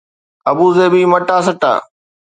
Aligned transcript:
ابوظهبي 0.51 1.01
مٽا 1.11 1.37
سٽا 1.47 1.73